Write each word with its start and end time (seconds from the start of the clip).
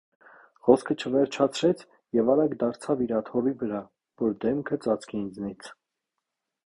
Խոսքը 0.67 0.95
չվերջացրեց 1.01 1.83
և 2.19 2.31
արագ 2.35 2.55
դարձավ 2.63 3.03
իր 3.07 3.13
աթոռի 3.19 3.53
վրա, 3.63 3.83
որ 4.25 4.35
դեմքը 4.47 4.81
ծածկի 4.87 5.19
ինձնից: 5.21 5.71